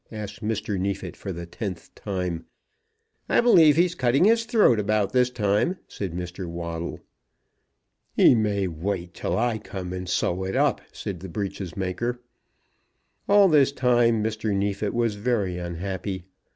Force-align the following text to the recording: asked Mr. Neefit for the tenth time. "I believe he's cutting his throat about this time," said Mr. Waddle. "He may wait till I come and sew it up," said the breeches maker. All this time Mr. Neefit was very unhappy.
asked 0.11 0.41
Mr. 0.41 0.79
Neefit 0.79 1.15
for 1.15 1.31
the 1.31 1.45
tenth 1.45 1.93
time. 1.93 2.47
"I 3.29 3.39
believe 3.39 3.75
he's 3.75 3.93
cutting 3.93 4.23
his 4.23 4.45
throat 4.45 4.79
about 4.79 5.13
this 5.13 5.29
time," 5.29 5.77
said 5.87 6.11
Mr. 6.13 6.47
Waddle. 6.47 7.01
"He 8.15 8.33
may 8.33 8.67
wait 8.67 9.13
till 9.13 9.37
I 9.37 9.59
come 9.59 9.93
and 9.93 10.09
sew 10.09 10.43
it 10.45 10.55
up," 10.55 10.81
said 10.91 11.19
the 11.19 11.29
breeches 11.29 11.77
maker. 11.77 12.19
All 13.29 13.47
this 13.47 13.71
time 13.71 14.23
Mr. 14.23 14.55
Neefit 14.55 14.95
was 14.95 15.13
very 15.17 15.59
unhappy. 15.59 16.25